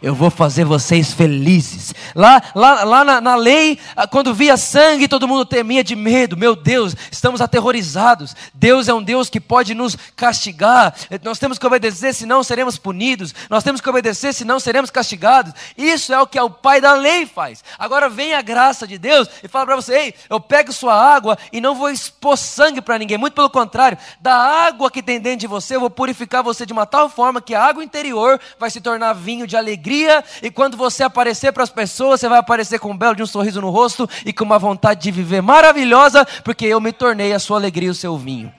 [0.00, 1.92] Eu vou fazer vocês felizes.
[2.14, 6.36] Lá, lá, lá na, na, lei, ah, quando via sangue, todo mundo temia de medo.
[6.36, 8.36] Meu Deus, estamos aterrorizados.
[8.54, 10.94] Deus é um Deus que pode nos castigar.
[11.22, 13.34] Nós temos que obedecer, senão seremos punidos.
[13.50, 15.52] Nós temos que obedecer, senão seremos castigados.
[15.76, 17.64] Isso é o que o pai da lei faz.
[17.76, 21.36] Agora vem a graça de Deus e fala para você: Ei, eu pego sua água
[21.52, 23.18] e não vou expor sangue para ninguém.
[23.18, 26.72] Muito pelo contrário, da água que tem dentro de você, eu vou purificar você de
[26.72, 30.76] uma tal forma que a água interior vai se tornar vinho de alegria, e quando
[30.76, 33.70] você aparecer para as pessoas, você vai aparecer com um belo de um sorriso no
[33.70, 37.88] rosto e com uma vontade de viver maravilhosa, porque eu me tornei a sua alegria
[37.88, 38.54] e o seu vinho.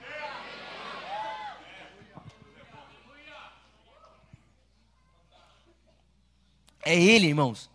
[6.84, 7.70] É Ele, irmãos.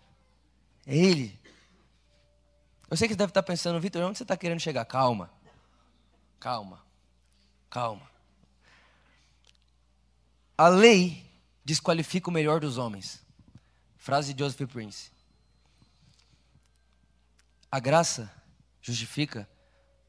[0.85, 1.39] É Ele.
[2.89, 4.83] Eu sei que você deve estar pensando, Vitor, onde você está querendo chegar?
[4.83, 5.29] Calma.
[6.39, 6.79] Calma.
[7.69, 8.10] Calma.
[10.61, 11.25] A lei
[11.65, 13.25] desqualifica o melhor dos homens.
[13.97, 15.11] Frase de Joseph Prince.
[17.71, 18.31] A graça
[18.79, 19.49] justifica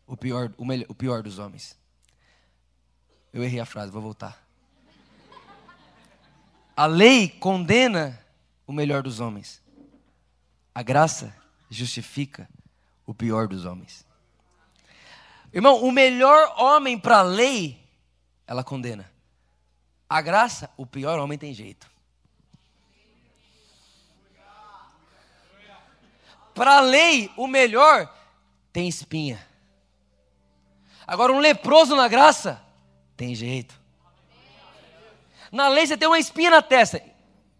[0.06, 1.74] o pior, o, melhor, o pior dos homens.
[3.32, 4.46] Eu errei a frase, vou voltar.
[6.76, 8.22] A lei condena
[8.66, 9.62] o melhor dos homens.
[10.74, 11.34] A graça
[11.70, 12.46] justifica
[13.06, 14.04] o pior dos homens.
[15.50, 17.82] Irmão, o melhor homem para a lei,
[18.46, 19.11] ela condena.
[20.12, 21.90] A graça, o pior homem tem jeito.
[26.54, 28.14] Para a lei, o melhor
[28.70, 29.40] tem espinha.
[31.06, 32.62] Agora, um leproso na graça
[33.16, 33.74] tem jeito.
[35.50, 37.02] Na lei, você tem uma espinha na testa,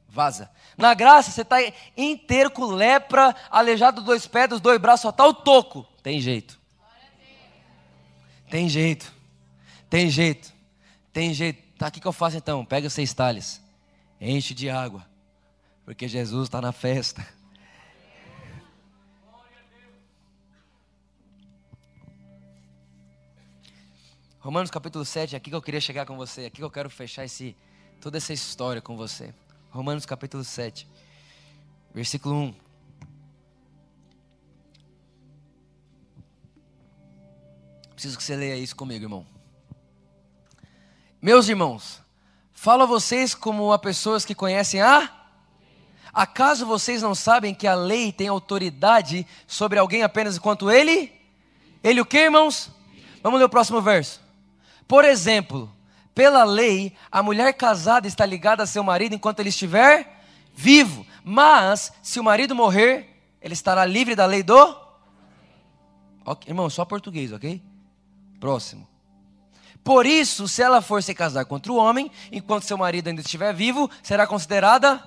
[0.06, 0.50] vaza.
[0.76, 1.56] Na graça, você está
[1.96, 5.88] inteiro com lepra, aleijado dois pés, dos dois braços, só está o toco.
[6.02, 6.60] Tem jeito.
[8.50, 9.10] Tem jeito.
[9.88, 10.52] Tem jeito.
[11.14, 11.71] Tem jeito.
[11.82, 12.64] Tá, o que, que eu faço então?
[12.64, 13.60] Pega seis talhas,
[14.20, 15.04] enche de água,
[15.84, 17.26] porque Jesus está na festa.
[24.38, 26.70] Romanos capítulo 7, é aqui que eu queria chegar com você, é aqui que eu
[26.70, 27.56] quero fechar esse,
[28.00, 29.34] toda essa história com você.
[29.68, 30.86] Romanos capítulo 7,
[31.92, 32.54] versículo 1.
[37.90, 39.41] Preciso que você leia isso comigo, irmão.
[41.22, 42.02] Meus irmãos,
[42.52, 45.08] falo a vocês como a pessoas que conhecem a.
[46.12, 51.12] Acaso vocês não sabem que a lei tem autoridade sobre alguém apenas enquanto ele?
[51.80, 52.72] Ele o que, irmãos?
[53.22, 54.20] Vamos ler o próximo verso.
[54.88, 55.72] Por exemplo,
[56.12, 61.06] pela lei, a mulher casada está ligada a seu marido enquanto ele estiver vivo.
[61.22, 64.76] Mas, se o marido morrer, ele estará livre da lei do.
[66.24, 67.62] Okay, irmão, só português, ok?
[68.40, 68.91] Próximo.
[69.84, 73.52] Por isso, se ela for se casar contra o homem, enquanto seu marido ainda estiver
[73.52, 75.02] vivo, será considerada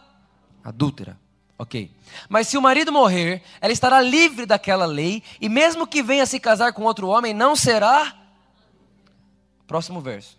[0.63, 1.17] adúltera.
[1.57, 1.89] Ok.
[2.27, 6.39] Mas se o marido morrer, ela estará livre daquela lei, e mesmo que venha se
[6.39, 8.13] casar com outro homem, não será.
[9.65, 10.37] Próximo verso.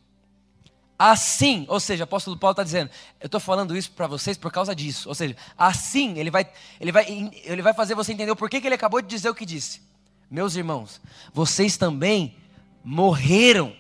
[0.98, 4.52] Assim, ou seja, o apóstolo Paulo está dizendo, eu estou falando isso para vocês por
[4.52, 5.08] causa disso.
[5.08, 6.46] Ou seja, assim ele vai,
[6.80, 7.04] ele vai,
[7.44, 9.82] ele vai fazer você entender o porquê que ele acabou de dizer o que disse.
[10.30, 11.00] Meus irmãos,
[11.32, 12.36] vocês também
[12.82, 13.74] morreram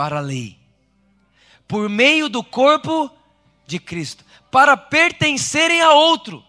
[0.00, 0.56] para a lei,
[1.68, 3.10] por meio do corpo
[3.66, 6.42] de Cristo, para pertencerem a outro.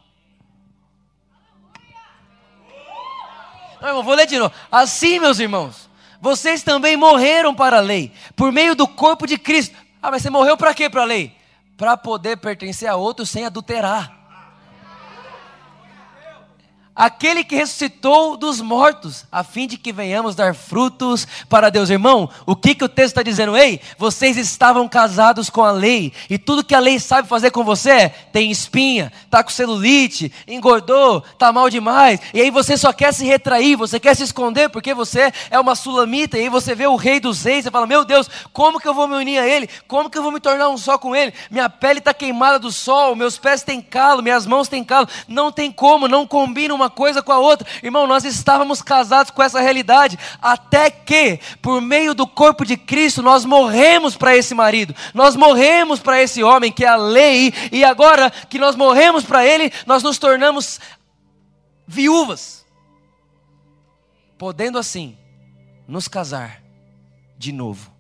[3.81, 4.55] Não, irmão, vou ler de novo.
[4.71, 5.89] Assim, meus irmãos,
[6.21, 9.75] vocês também morreram para a lei, por meio do corpo de Cristo.
[10.01, 11.35] Ah, mas você morreu para quê para a lei?
[11.75, 14.20] Para poder pertencer a outro sem adulterar
[16.95, 21.89] aquele que ressuscitou dos mortos, a fim de que venhamos dar frutos para Deus.
[21.89, 23.55] Irmão, o que, que o texto está dizendo?
[23.55, 27.63] Ei, vocês estavam casados com a lei, e tudo que a lei sabe fazer com
[27.63, 32.91] você é, tem espinha, está com celulite, engordou, está mal demais, e aí você só
[32.91, 36.75] quer se retrair, você quer se esconder porque você é uma sulamita, e aí você
[36.75, 39.39] vê o rei dos reis, e fala: Meu Deus, como que eu vou me unir
[39.39, 39.69] a ele?
[39.87, 41.33] Como que eu vou me tornar um só com ele?
[41.49, 45.51] Minha pele está queimada do sol, meus pés têm calo, minhas mãos têm calo, não
[45.51, 47.67] tem como, não combina coisa com a outra.
[47.83, 53.21] Irmão, nós estávamos casados com essa realidade, até que, por meio do corpo de Cristo,
[53.21, 57.83] nós morremos para esse marido, nós morremos para esse homem que é a lei, e
[57.83, 60.79] agora que nós morremos para ele, nós nos tornamos
[61.87, 62.65] viúvas,
[64.37, 65.17] podendo assim
[65.87, 66.61] nos casar
[67.37, 67.91] de novo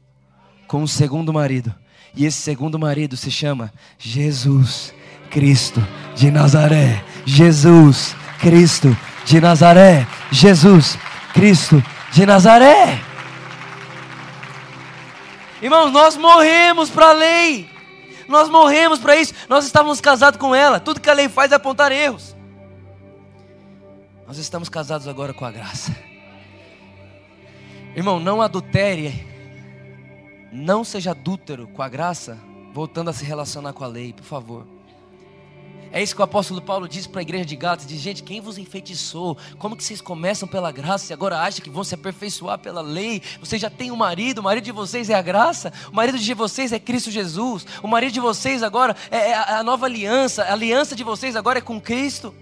[0.67, 1.75] com o segundo marido
[2.15, 4.93] E esse segundo marido se chama Jesus
[5.29, 7.03] Cristo de Nazaré.
[7.25, 10.07] Jesus Cristo de Nazaré.
[10.31, 10.97] Jesus
[11.33, 12.99] Cristo de Nazaré.
[15.61, 17.69] Irmãos, nós morremos para a lei.
[18.27, 19.33] Nós morremos para isso.
[19.47, 20.79] Nós estávamos casados com ela.
[20.79, 22.35] Tudo que a lei faz é apontar erros.
[24.25, 25.95] Nós estamos casados agora com a graça.
[27.95, 29.27] Irmão, não adultere.
[30.51, 32.37] Não seja adúltero com a graça,
[32.73, 34.80] voltando a se relacionar com a lei, por favor.
[35.93, 38.39] É isso que o apóstolo Paulo diz para a igreja de Gatos: diz, gente, quem
[38.39, 39.37] vos enfeitiçou?
[39.57, 43.21] Como que vocês começam pela graça e agora acham que vão se aperfeiçoar pela lei?
[43.39, 46.33] Vocês já têm um marido, o marido de vocês é a graça, o marido de
[46.33, 50.53] vocês é Cristo Jesus, o marido de vocês agora é, é a nova aliança, a
[50.53, 52.33] aliança de vocês agora é com Cristo.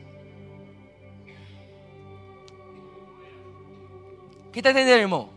[4.51, 5.29] Quem está entendendo, irmão?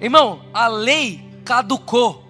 [0.00, 2.24] Irmão, a lei caducou.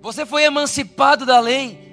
[0.00, 1.87] Você foi emancipado da lei.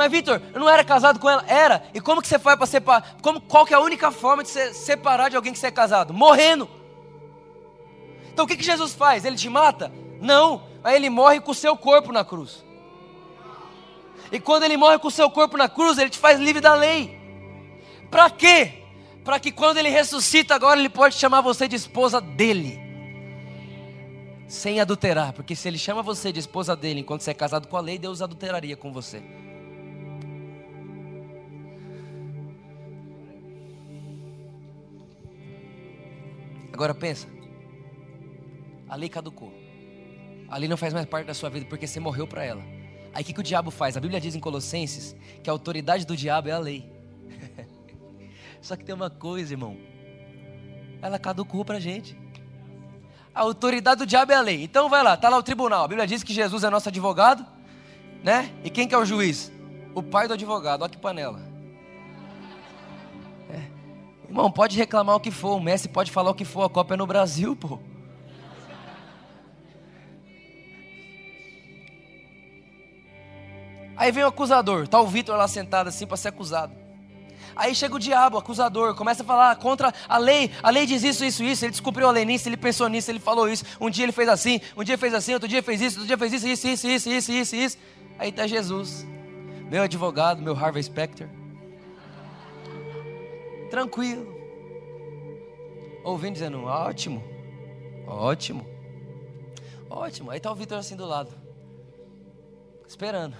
[0.00, 1.44] Mas Vitor, eu não era casado com ela?
[1.46, 1.82] Era.
[1.92, 3.16] E como que você faz para separar?
[3.20, 5.70] Como, qual que é a única forma de você separar de alguém que você é
[5.70, 6.14] casado?
[6.14, 6.66] Morrendo.
[8.32, 9.26] Então o que, que Jesus faz?
[9.26, 9.92] Ele te mata?
[10.18, 10.62] Não.
[10.82, 12.64] Aí ele morre com o seu corpo na cruz.
[14.32, 16.74] E quando ele morre com o seu corpo na cruz, ele te faz livre da
[16.74, 17.20] lei.
[18.10, 18.84] Para quê?
[19.22, 22.80] Para que quando ele ressuscita agora ele pode chamar você de esposa dele.
[24.48, 27.76] Sem adulterar, porque se ele chama você de esposa dele enquanto você é casado com
[27.76, 29.22] a lei, Deus adulteraria com você.
[36.80, 37.28] Agora pensa.
[38.88, 39.52] A lei caducou.
[40.48, 42.62] A lei não faz mais parte da sua vida porque você morreu para ela.
[43.12, 43.98] Aí o que, que o diabo faz?
[43.98, 46.90] A Bíblia diz em Colossenses que a autoridade do diabo é a lei.
[48.62, 49.76] Só que tem uma coisa, irmão.
[51.02, 52.16] Ela caducou para gente.
[53.34, 54.62] A autoridade do diabo é a lei.
[54.64, 55.84] Então vai lá, tá lá o tribunal.
[55.84, 57.44] A Bíblia diz que Jesus é nosso advogado,
[58.24, 58.50] né?
[58.64, 59.52] E quem que é o juiz?
[59.94, 60.80] O pai do advogado.
[60.80, 61.49] Olha que panela.
[64.30, 66.94] Irmão, pode reclamar o que for, o Messi pode falar o que for, a Copa
[66.94, 67.80] é no Brasil, pô.
[73.96, 76.72] Aí vem o acusador, tá o Vitor lá sentado assim para ser acusado.
[77.56, 80.52] Aí chega o diabo, o acusador, começa a falar contra a lei.
[80.62, 81.64] A lei diz isso, isso, isso.
[81.64, 83.64] Ele descobriu a lei nisso, ele pensou nisso, ele falou isso.
[83.80, 86.16] Um dia ele fez assim, um dia fez assim, outro dia fez isso, outro dia
[86.16, 87.78] fez isso, isso, isso, isso, isso, isso, isso.
[88.16, 89.04] Aí está Jesus,
[89.68, 91.39] meu advogado, meu Harvey Specter
[93.70, 94.38] tranquilo.
[96.02, 97.22] Ouvindo dizendo, ótimo,
[98.06, 98.66] ótimo,
[99.88, 100.30] ótimo.
[100.30, 101.30] Aí está o Vitor assim do lado,
[102.86, 103.36] esperando.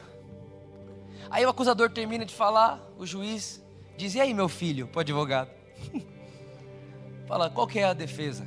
[1.28, 3.62] Aí o acusador termina de falar, o juiz
[3.96, 5.50] diz: E aí, meu filho, para o advogado?
[7.26, 8.46] fala: Qual que é a defesa?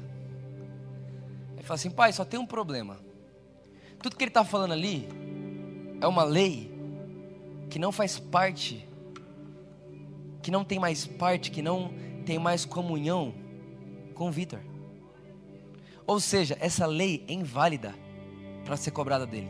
[1.54, 3.00] Ele fala assim: Pai, só tem um problema.
[4.02, 5.08] Tudo que ele está falando ali
[6.02, 6.72] é uma lei
[7.70, 8.86] que não faz parte
[10.44, 11.92] que não tem mais parte, que não
[12.26, 13.34] tem mais comunhão
[14.14, 14.60] com Vitor.
[16.06, 17.96] Ou seja, essa lei é inválida
[18.66, 19.48] para ser cobrada dele.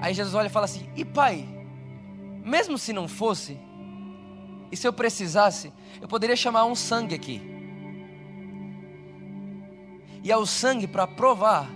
[0.00, 1.46] Aí Jesus olha e fala assim: E pai,
[2.44, 3.58] mesmo se não fosse,
[4.72, 7.40] e se eu precisasse, eu poderia chamar um sangue aqui.
[10.22, 11.68] E é o sangue para provar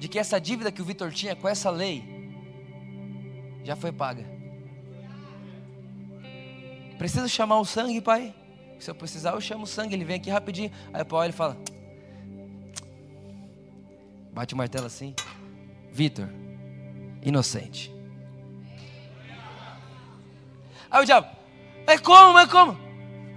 [0.00, 2.02] de que essa dívida que o Vitor tinha com essa lei
[3.62, 4.24] já foi paga.
[6.96, 8.34] Precisa chamar o sangue, pai?
[8.78, 9.94] Se eu precisar, eu chamo o sangue.
[9.94, 10.72] Ele vem aqui rapidinho.
[10.90, 11.54] Aí o pai ele fala:
[14.32, 15.14] Bate o martelo assim.
[15.92, 16.30] Vitor,
[17.22, 17.94] inocente.
[20.90, 21.28] Aí o diabo:
[21.86, 22.38] É como?
[22.38, 22.89] É como?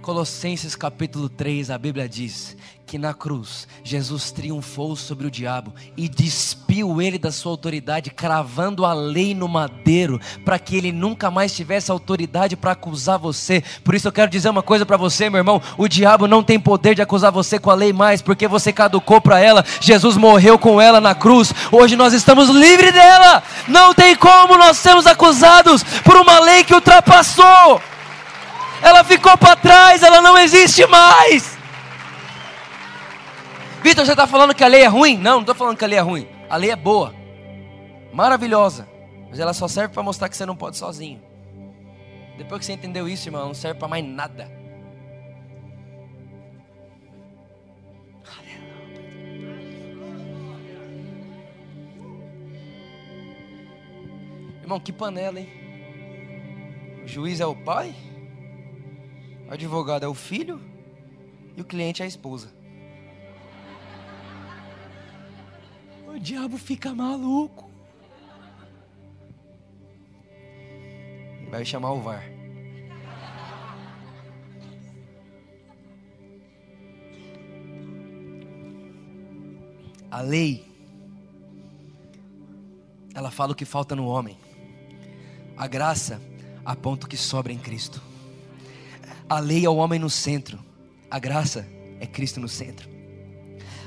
[0.04, 2.54] Colossenses capítulo 3, a Bíblia diz
[2.86, 8.84] que na cruz Jesus triunfou sobre o diabo e despiu ele da sua autoridade, cravando
[8.84, 13.64] a lei no madeiro, para que ele nunca mais tivesse autoridade para acusar você.
[13.82, 16.60] Por isso eu quero dizer uma coisa para você, meu irmão: o diabo não tem
[16.60, 19.64] poder de acusar você com a lei mais, porque você caducou para ela.
[19.80, 21.50] Jesus morreu com ela na cruz.
[21.72, 23.42] Hoje nós estamos livres dela.
[23.66, 27.80] Não tem como nós sermos acusados por uma lei que ultrapassou.
[28.84, 31.56] Ela ficou para trás, ela não existe mais.
[33.82, 35.16] Vitor, você está falando que a lei é ruim?
[35.16, 36.28] Não, não estou falando que a lei é ruim.
[36.50, 37.14] A lei é boa,
[38.12, 38.86] maravilhosa,
[39.30, 41.22] mas ela só serve para mostrar que você não pode sozinho.
[42.36, 44.50] Depois que você entendeu isso, irmão, não serve para mais nada.
[54.60, 55.48] Irmão, que panela, hein?
[57.02, 57.94] O juiz é o pai,
[59.48, 60.60] o advogado é o filho
[61.56, 62.52] e o cliente é a esposa.
[66.06, 67.70] O diabo fica maluco.
[71.50, 72.24] Vai chamar o VAR.
[80.10, 80.64] A lei,
[83.14, 84.38] ela fala o que falta no homem.
[85.56, 86.20] A graça
[86.64, 88.13] aponta o que sobra em Cristo.
[89.28, 90.58] A lei é o homem no centro,
[91.10, 91.66] a graça
[91.98, 92.88] é Cristo no centro.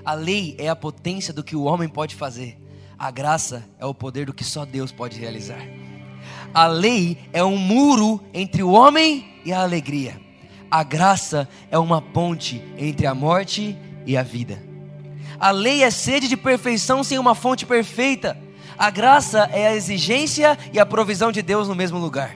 [0.04, 2.58] A lei é a potência do que o homem pode fazer,
[2.98, 5.62] a graça é o poder do que só Deus pode realizar.
[6.54, 10.20] A lei é um muro entre o homem e a alegria,
[10.72, 14.62] a graça é uma ponte entre a morte e a vida.
[15.40, 18.36] A lei é sede de perfeição sem uma fonte perfeita.
[18.78, 22.36] A graça é a exigência e a provisão de Deus no mesmo lugar.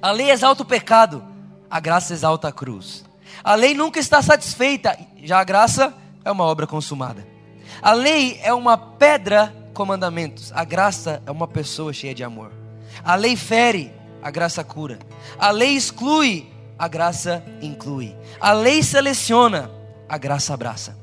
[0.00, 1.24] A lei exalta o pecado,
[1.70, 3.04] a graça exalta a cruz.
[3.42, 5.94] A lei nunca está satisfeita, já a graça
[6.24, 7.26] é uma obra consumada.
[7.80, 12.52] A lei é uma pedra com mandamentos, a graça é uma pessoa cheia de amor.
[13.04, 13.92] A lei fere,
[14.22, 14.98] a graça cura.
[15.38, 18.16] A lei exclui, a graça inclui.
[18.40, 19.70] A lei seleciona,
[20.08, 20.96] a graça abraça.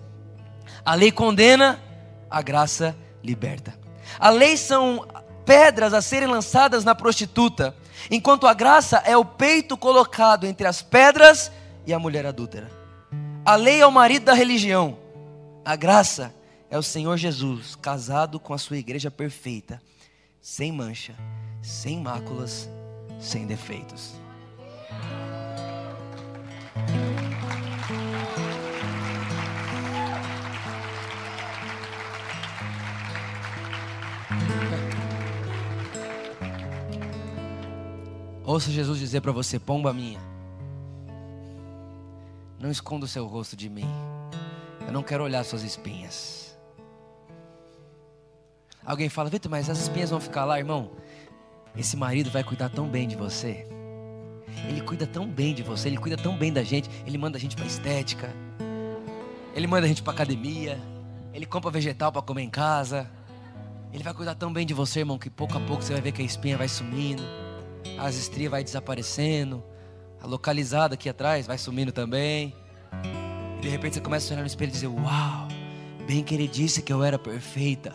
[0.83, 1.79] A lei condena,
[2.29, 3.73] a graça liberta.
[4.19, 5.05] A lei são
[5.45, 7.75] pedras a serem lançadas na prostituta,
[8.09, 11.51] enquanto a graça é o peito colocado entre as pedras
[11.85, 12.69] e a mulher adúltera.
[13.45, 14.97] A lei é o marido da religião,
[15.63, 16.33] a graça
[16.69, 19.81] é o Senhor Jesus, casado com a sua igreja perfeita,
[20.41, 21.15] sem mancha,
[21.61, 22.69] sem máculas,
[23.19, 24.24] sem defeitos.
[38.45, 40.19] Ouça Jesus dizer para você: pomba minha,
[42.59, 43.89] não esconda o seu rosto de mim,
[44.85, 46.55] eu não quero olhar suas espinhas.
[48.85, 50.91] Alguém fala, Vitor, mas as espinhas vão ficar lá, irmão.
[51.75, 53.67] Esse marido vai cuidar tão bem de você.
[54.69, 56.87] Ele cuida tão bem de você, ele cuida tão bem da gente.
[57.03, 58.31] Ele manda a gente para estética.
[59.55, 60.79] Ele manda a gente para academia.
[61.33, 63.09] Ele compra vegetal para comer em casa.
[63.91, 66.11] Ele vai cuidar tão bem de você, irmão, que pouco a pouco você vai ver
[66.11, 67.23] que a espinha vai sumindo
[67.97, 69.63] as estrias vai desaparecendo,
[70.21, 72.53] a localizada aqui atrás vai sumindo também.
[73.57, 75.47] E de repente você começa a olhar no espelho e dizer: Uau,
[76.07, 77.93] bem que ele disse que eu era perfeita.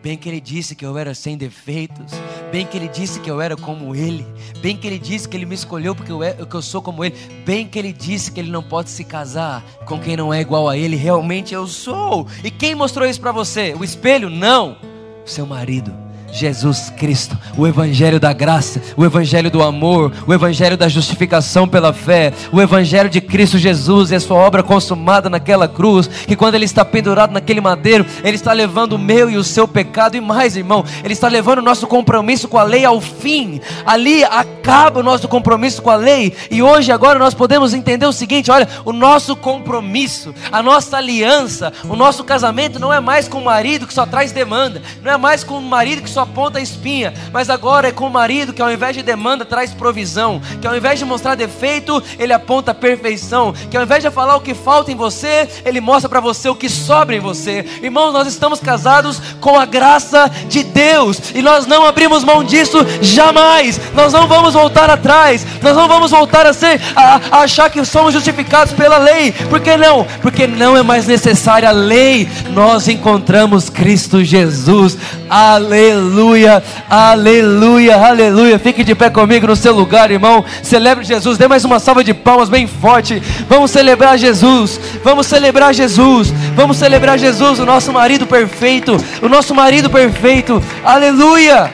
[0.00, 2.12] Bem que ele disse que eu era sem defeitos.
[2.52, 4.24] Bem que ele disse que eu era como ele.
[4.60, 7.04] Bem que ele disse que ele me escolheu porque eu, é, que eu sou como
[7.04, 7.16] ele.
[7.44, 10.68] Bem que ele disse que ele não pode se casar com quem não é igual
[10.68, 10.94] a ele.
[10.94, 12.28] Realmente eu sou.
[12.44, 13.74] E quem mostrou isso para você?
[13.74, 14.30] O espelho?
[14.30, 14.76] Não.
[15.24, 20.88] Seu marido Jesus Cristo, o Evangelho da graça, o Evangelho do amor, o Evangelho da
[20.88, 26.06] justificação pela fé, o Evangelho de Cristo Jesus e a sua obra consumada naquela cruz,
[26.06, 29.66] que quando Ele está pendurado naquele madeiro, Ele está levando o meu e o seu
[29.66, 33.60] pecado e mais, irmão, Ele está levando o nosso compromisso com a lei ao fim,
[33.84, 38.12] ali acaba o nosso compromisso com a lei, e hoje, agora, nós podemos entender o
[38.12, 43.38] seguinte: olha, o nosso compromisso, a nossa aliança, o nosso casamento não é mais com
[43.38, 46.22] o marido que só traz demanda, não é mais com o marido que só só
[46.22, 49.70] aponta a espinha, mas agora é com o marido que ao invés de demanda traz
[49.70, 54.34] provisão, que ao invés de mostrar defeito, ele aponta perfeição, que ao invés de falar
[54.34, 57.64] o que falta em você, ele mostra para você o que sobra em você.
[57.80, 62.78] Irmãos, nós estamos casados com a graça de Deus e nós não abrimos mão disso
[63.00, 63.80] jamais.
[63.94, 65.46] Nós não vamos voltar atrás.
[65.62, 69.30] Nós não vamos voltar a ser a, a achar que somos justificados pela lei.
[69.48, 70.04] Por que não?
[70.20, 72.28] Porque não é mais necessária a lei.
[72.50, 74.98] Nós encontramos Cristo Jesus.
[75.30, 78.58] Aleluia aleluia, aleluia, aleluia.
[78.58, 80.44] Fique de pé comigo no seu lugar, irmão.
[80.62, 81.36] Celebre Jesus.
[81.36, 83.22] Dê mais uma salva de palmas bem forte.
[83.48, 84.80] Vamos celebrar Jesus.
[85.04, 86.32] Vamos celebrar Jesus.
[86.54, 88.96] Vamos celebrar Jesus, o nosso marido perfeito.
[89.22, 90.62] O nosso marido perfeito.
[90.82, 91.72] Aleluia,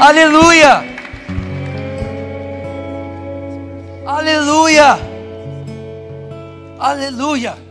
[0.00, 0.84] aleluia,
[4.06, 4.98] aleluia,
[6.78, 7.65] aleluia.